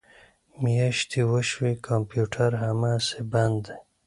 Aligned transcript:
میاشتې 0.63 1.19
وشوې 1.31 1.73
کمپیوټر 1.87 2.49
هماسې 2.63 3.17
بند 3.31 3.61
دی 3.65 3.75